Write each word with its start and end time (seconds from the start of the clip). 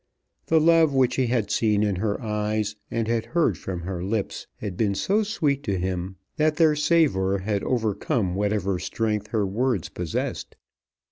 The 0.47 0.59
love 0.59 0.95
which 0.95 1.17
he 1.17 1.27
had 1.27 1.51
seen 1.51 1.83
in 1.83 1.97
her 1.97 2.19
eyes 2.19 2.75
and 2.89 3.07
had 3.07 3.23
heard 3.37 3.55
from 3.55 3.81
her 3.81 4.03
lips 4.03 4.47
had 4.55 4.75
been 4.75 4.95
so 4.95 5.21
sweet 5.21 5.61
to 5.65 5.77
him, 5.77 6.15
that 6.37 6.55
their 6.55 6.75
savour 6.75 7.37
had 7.37 7.63
overcome 7.63 8.33
whatever 8.33 8.79
strength 8.79 9.27
her 9.27 9.45
words 9.45 9.89
possessed. 9.89 10.55